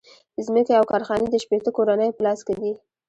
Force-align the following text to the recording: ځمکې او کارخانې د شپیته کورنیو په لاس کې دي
ځمکې 0.45 0.73
او 0.79 0.83
کارخانې 0.91 1.27
د 1.29 1.35
شپیته 1.43 1.69
کورنیو 1.77 2.15
په 2.15 2.21
لاس 2.25 2.39
کې 2.47 2.53
دي 2.61 2.71